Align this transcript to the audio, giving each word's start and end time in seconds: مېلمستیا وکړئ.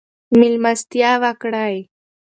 مېلمستیا 0.39 1.11
وکړئ. 1.23 1.75